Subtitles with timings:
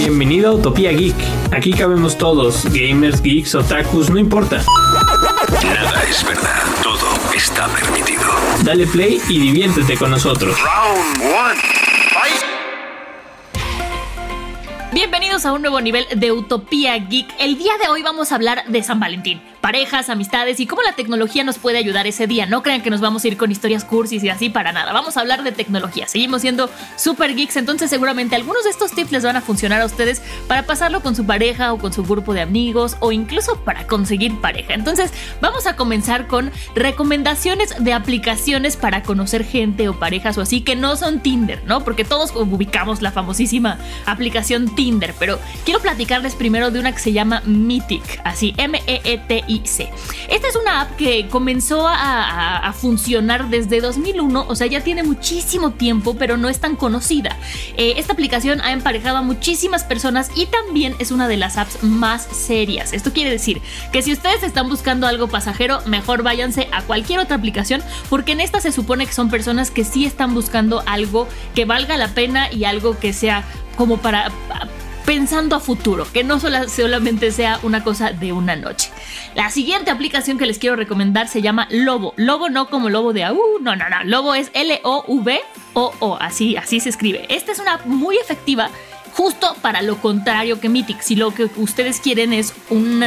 [0.00, 1.14] Bienvenido a Utopía Geek.
[1.52, 4.62] Aquí cabemos todos, gamers, geeks, otakus, no importa.
[5.62, 8.22] Nada es verdad, todo está permitido.
[8.64, 10.56] Dale play y diviértete con nosotros.
[10.58, 11.60] Round one,
[12.14, 12.42] fight.
[14.90, 17.34] Bienvenidos a un nuevo nivel de Utopía Geek.
[17.38, 20.92] El día de hoy vamos a hablar de San Valentín, parejas, amistades y cómo la
[20.92, 22.46] tecnología nos puede ayudar ese día.
[22.46, 24.92] No crean que nos vamos a ir con historias cursis y así para nada.
[24.92, 26.06] Vamos a hablar de tecnología.
[26.08, 29.86] Seguimos siendo super geeks, entonces seguramente algunos de estos tips les van a funcionar a
[29.86, 33.86] ustedes para pasarlo con su pareja o con su grupo de amigos o incluso para
[33.86, 34.74] conseguir pareja.
[34.74, 40.62] Entonces vamos a comenzar con recomendaciones de aplicaciones para conocer gente o parejas o así
[40.62, 41.84] que no son Tinder, ¿no?
[41.84, 47.12] Porque todos ubicamos la famosísima aplicación Tinder, pero quiero platicarles primero de una que se
[47.12, 48.54] llama Mythic, así
[50.28, 55.72] Esta es una app que comenzó a, funcionar desde 2001, o sea, ya tiene muchísimo
[55.72, 57.36] tiempo, pero no es tan conocida.
[57.76, 61.82] Eh, esta aplicación ha emparejado a muchísimas personas y también es una de las apps
[61.82, 62.92] más serias.
[62.92, 63.60] Esto quiere decir
[63.92, 68.40] que si ustedes están buscando algo pasajero, mejor váyanse a cualquier otra aplicación, porque en
[68.40, 72.52] esta se supone que son personas que sí están buscando algo que valga la pena
[72.52, 73.44] y algo que sea
[73.76, 74.68] como para pa-
[75.06, 78.90] pensando a futuro, que no sola- solamente sea una cosa de una noche.
[79.34, 82.14] La siguiente aplicación que les quiero recomendar se llama Lobo.
[82.16, 84.04] Lobo no como lobo de AU, no, no, no.
[84.04, 87.26] Lobo es L-O-V-O-O, así, así se escribe.
[87.28, 88.70] Esta es una muy efectiva.
[89.12, 93.02] Justo para lo contrario que Mythic, si lo que ustedes quieren es un,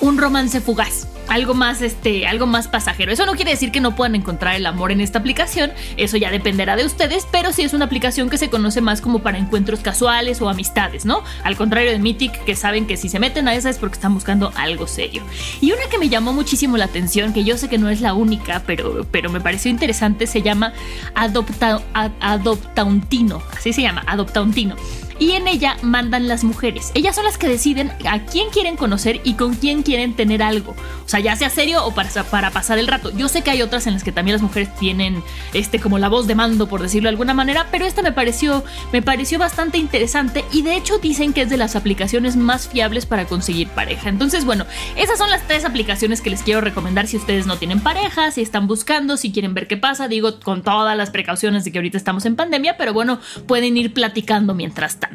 [0.00, 3.12] un romance fugaz, algo más, este, algo más pasajero.
[3.12, 6.30] Eso no quiere decir que no puedan encontrar el amor en esta aplicación, eso ya
[6.30, 9.80] dependerá de ustedes, pero sí es una aplicación que se conoce más como para encuentros
[9.80, 11.22] casuales o amistades, ¿no?
[11.44, 14.14] Al contrario de Mythic, que saben que si se meten a esa es porque están
[14.14, 15.22] buscando algo serio.
[15.60, 18.14] Y una que me llamó muchísimo la atención, que yo sé que no es la
[18.14, 20.72] única, pero, pero me pareció interesante, se llama
[21.14, 24.76] Adopta, Ad- Adoptauntino, así se llama, Adoptauntino
[25.18, 26.92] y en ella mandan las mujeres.
[26.94, 30.72] Ellas son las que deciden a quién quieren conocer y con quién quieren tener algo.
[30.72, 33.10] O sea, ya sea serio o para, para pasar el rato.
[33.16, 35.22] Yo sé que hay otras en las que también las mujeres tienen
[35.54, 38.64] este como la voz de mando, por decirlo de alguna manera, pero esta me pareció,
[38.92, 43.06] me pareció bastante interesante y de hecho dicen que es de las aplicaciones más fiables
[43.06, 44.08] para conseguir pareja.
[44.08, 47.80] Entonces, bueno, esas son las tres aplicaciones que les quiero recomendar si ustedes no tienen
[47.80, 50.08] pareja, si están buscando, si quieren ver qué pasa.
[50.08, 53.92] Digo, con todas las precauciones de que ahorita estamos en pandemia, pero bueno, pueden ir
[53.92, 55.07] platicando mientras tanto.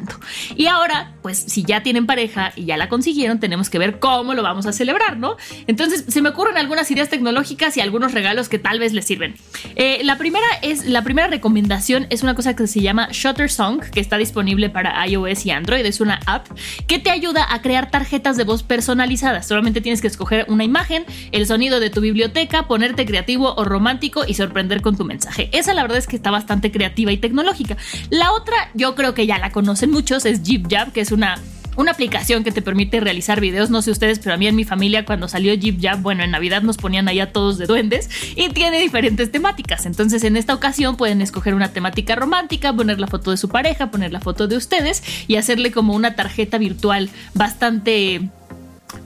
[0.56, 4.34] Y ahora, pues si ya tienen pareja y ya la consiguieron, tenemos que ver cómo
[4.34, 5.36] lo vamos a celebrar, ¿no?
[5.66, 9.34] Entonces, se me ocurren algunas ideas tecnológicas y algunos regalos que tal vez les sirven.
[9.76, 13.82] Eh, la primera es, la primera recomendación es una cosa que se llama Shutter Song,
[13.82, 15.84] que está disponible para iOS y Android.
[15.84, 16.46] Es una app
[16.86, 19.46] que te ayuda a crear tarjetas de voz personalizadas.
[19.46, 24.24] Solamente tienes que escoger una imagen, el sonido de tu biblioteca, ponerte creativo o romántico
[24.26, 25.50] y sorprender con tu mensaje.
[25.52, 27.76] Esa la verdad es que está bastante creativa y tecnológica.
[28.10, 31.38] La otra, yo creo que ya la conocen muchos, es JibJab, que es una
[31.76, 34.64] una aplicación que te permite realizar videos, no sé ustedes, pero a mí en mi
[34.64, 38.48] familia cuando salió JibJab, bueno, en Navidad nos ponían ahí a todos de duendes y
[38.50, 39.86] tiene diferentes temáticas.
[39.86, 43.90] Entonces en esta ocasión pueden escoger una temática romántica, poner la foto de su pareja,
[43.90, 48.28] poner la foto de ustedes y hacerle como una tarjeta virtual bastante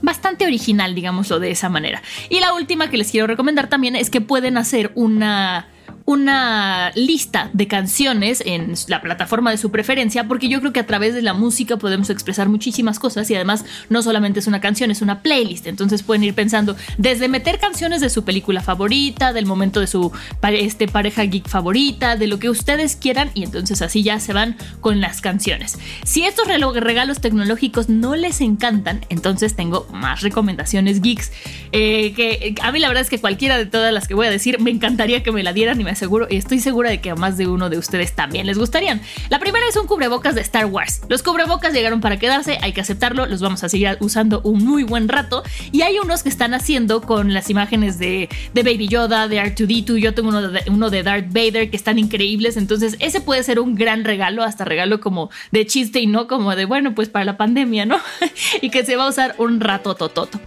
[0.03, 2.03] bastante original, digámoslo de esa manera.
[2.29, 5.67] Y la última que les quiero recomendar también es que pueden hacer una
[6.09, 10.87] una lista de canciones en la plataforma de su preferencia, porque yo creo que a
[10.87, 14.89] través de la música podemos expresar muchísimas cosas y además no solamente es una canción,
[14.89, 15.67] es una playlist.
[15.67, 20.11] Entonces pueden ir pensando desde meter canciones de su película favorita, del momento de su
[20.41, 24.57] este, pareja geek favorita, de lo que ustedes quieran y entonces así ya se van
[24.81, 25.77] con las canciones.
[26.05, 31.31] Si estos regalos tecnológicos no les encantan, entonces tengo más recomendaciones geeks.
[31.71, 34.25] eh, que eh, a mí la verdad es que cualquiera de todas las que voy
[34.25, 37.01] a decir me encantaría que me la dieran y me aseguro, y estoy segura de
[37.01, 39.01] que a más de uno de ustedes también les gustarían.
[39.29, 41.01] La primera es un cubrebocas de Star Wars.
[41.09, 44.83] Los cubrebocas llegaron para quedarse, hay que aceptarlo, los vamos a seguir usando un muy
[44.83, 45.43] buen rato.
[45.71, 49.97] Y hay unos que están haciendo con las imágenes de, de Baby Yoda, de R2D2,
[49.97, 53.59] yo tengo uno de, uno de Darth Vader que están increíbles, entonces ese puede ser
[53.59, 57.25] un gran regalo, hasta regalo como de chiste y no como de, bueno, pues para
[57.25, 57.97] la pandemia, ¿no?
[58.61, 60.39] y que se va a usar un rato tototo.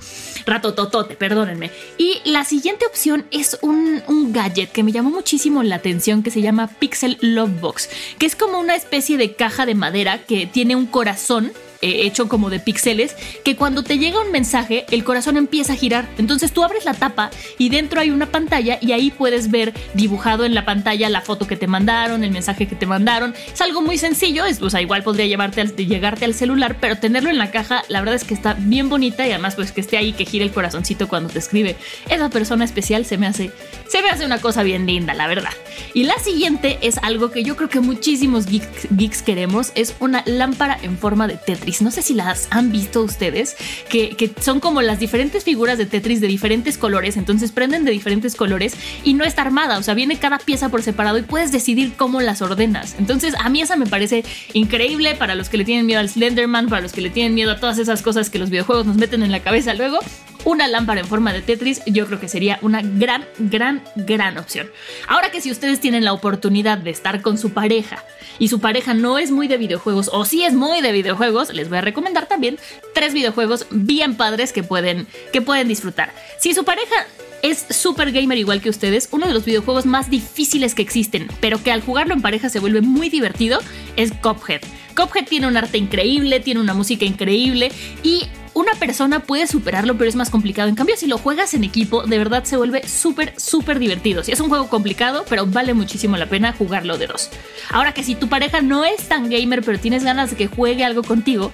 [0.47, 1.71] Rato totote, perdónenme.
[1.99, 6.31] Y la siguiente opción es un, un gadget que me llamó muchísimo la atención que
[6.31, 10.47] se llama Pixel Love Box, que es como una especie de caja de madera que
[10.47, 15.05] tiene un corazón eh, hecho como de píxeles, que cuando te llega un mensaje, el
[15.05, 16.09] corazón empieza a girar.
[16.17, 20.45] Entonces tú abres la tapa y dentro hay una pantalla y ahí puedes ver dibujado
[20.45, 23.35] en la pantalla la foto que te mandaron, el mensaje que te mandaron.
[23.53, 27.31] Es algo muy sencillo, es, o igual podría llevarte al, llegarte al celular, pero tenerlo
[27.31, 29.97] en la caja, la verdad es que está bien bonita y además pues que esté
[29.97, 31.77] ahí, que gire el corazoncito cuando te escribe.
[32.09, 33.51] Esa persona especial se me hace,
[33.89, 35.53] se me hace una cosa bien linda, la verdad.
[35.95, 40.79] Y la siguiente es algo que yo creo que muchísimos geeks, queremos, es una lámpara
[40.83, 41.83] en forma de Tetris.
[41.83, 43.57] No sé si las han visto ustedes,
[43.89, 48.35] que, son como las diferentes figuras de Tetris de diferentes colores, entonces prenden de diferentes
[48.35, 48.75] colores
[49.05, 52.21] y no está armada, o sea, viene cada pieza por separado y puedes decidir cómo
[52.21, 52.97] las ordenas.
[52.99, 56.69] Entonces, a mí esa me parece increíble para los que le tienen miedo al Slenderman,
[56.69, 59.23] para los que le tienen miedo a todas esas cosas que los videojuegos nos meten
[59.23, 59.99] en la cabeza luego
[60.45, 64.71] una lámpara en forma de Tetris, yo creo que sería una gran, gran, gran opción.
[65.09, 68.05] Ahora que si ustedes tienen la oportunidad de estar con su pareja
[68.39, 71.69] y su pareja no es muy de videojuegos o sí es muy de videojuegos, les
[71.69, 72.59] voy a recomendar también
[72.95, 76.13] tres videojuegos bien padres que pueden, que pueden disfrutar.
[76.39, 77.07] Si su pareja
[77.43, 81.63] es super gamer igual que ustedes, uno de los videojuegos más difíciles que existen, pero
[81.63, 83.61] que al jugarlo en pareja se vuelve muy divertido,
[83.97, 84.63] es Cuphead.
[84.97, 87.73] Cuphead tiene un arte increíble, tiene una música increíble
[88.03, 90.69] y una persona puede superarlo, pero es más complicado.
[90.69, 94.23] En cambio, si lo juegas en equipo, de verdad se vuelve súper, súper divertido.
[94.23, 97.31] Si es un juego complicado, pero vale muchísimo la pena jugarlo de dos.
[97.71, 100.85] Ahora que si tu pareja no es tan gamer, pero tienes ganas de que juegue
[100.85, 101.53] algo contigo,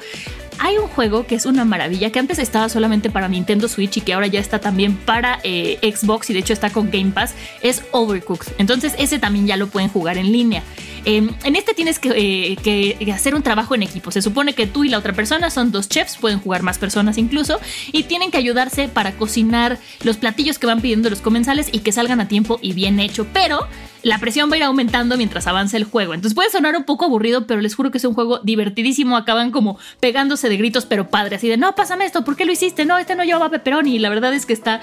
[0.58, 4.00] hay un juego que es una maravilla, que antes estaba solamente para Nintendo Switch y
[4.00, 7.34] que ahora ya está también para eh, Xbox y de hecho está con Game Pass,
[7.62, 8.52] es Overcooked.
[8.58, 10.62] Entonces ese también ya lo pueden jugar en línea.
[11.04, 14.10] Em, en este tienes eh, que, hacer un trabajo en equipo.
[14.10, 17.18] Se supone que tú y la otra persona son dos chefs, pueden jugar más personas
[17.18, 17.60] incluso,
[17.92, 21.92] y tienen que ayudarse para cocinar los platillos que van pidiendo los comensales y que
[21.92, 23.26] salgan a tiempo y bien hecho.
[23.32, 23.66] Pero
[24.02, 26.14] la presión va a ir aumentando mientras avanza el juego.
[26.14, 29.16] Entonces puede sonar un poco aburrido, pero les juro que es un juego divertidísimo.
[29.16, 32.52] Acaban como pegándose de gritos, pero padre, así de no, pásame esto, ¿por qué lo
[32.52, 32.84] hiciste?
[32.84, 33.98] No, este no llevaba pepperoni.
[33.98, 34.80] La verdad es que está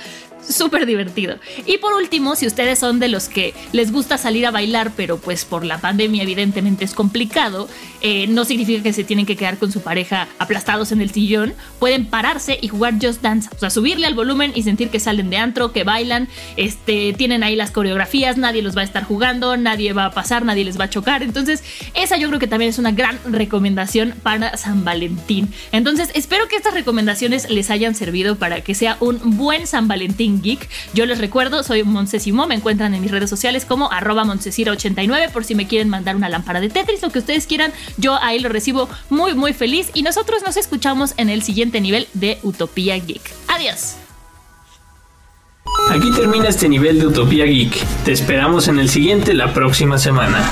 [0.47, 1.37] súper divertido.
[1.65, 5.17] Y por último, si ustedes son de los que les gusta salir a bailar, pero
[5.17, 7.67] pues por la pandemia evidentemente es complicado,
[8.01, 11.53] eh, no significa que se tienen que quedar con su pareja aplastados en el sillón,
[11.79, 15.29] pueden pararse y jugar Just Dance, o sea, subirle al volumen y sentir que salen
[15.29, 19.57] de antro, que bailan, este, tienen ahí las coreografías, nadie los va a estar jugando,
[19.57, 21.23] nadie va a pasar, nadie les va a chocar.
[21.23, 21.63] Entonces,
[21.93, 25.51] esa yo creo que también es una gran recomendación para San Valentín.
[25.71, 30.41] Entonces, espero que estas recomendaciones les hayan servido para que sea un buen San Valentín
[30.41, 30.69] Geek.
[30.93, 35.43] Yo les recuerdo, soy Moncesimo, me encuentran en mis redes sociales como arroba 89 por
[35.43, 38.49] si me quieren mandar una lámpara de Tetris, lo que ustedes quieran, yo ahí lo
[38.49, 43.21] recibo muy muy feliz y nosotros nos escuchamos en el siguiente nivel de Utopía Geek.
[43.47, 43.95] Adiós.
[45.89, 47.73] Aquí termina este nivel de Utopía Geek.
[48.03, 50.49] Te esperamos en el siguiente la próxima semana.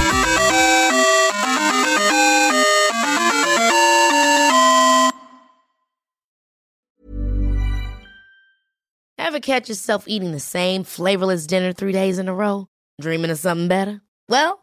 [9.17, 12.67] Ever catch yourself eating the same flavorless dinner three days in a row?
[13.01, 14.01] Dreaming of something better?
[14.29, 14.62] Well,